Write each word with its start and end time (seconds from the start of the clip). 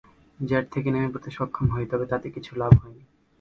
Jet 0.39 0.65
থেকে 0.73 0.89
নেমে 0.93 1.09
পড়তে 1.13 1.29
সক্ষম 1.37 1.65
হই, 1.73 1.85
তবে 1.91 2.05
তাতে 2.11 2.27
কিছু 2.35 2.51
লাভ 2.55 2.71
হয়নি। 2.81 3.03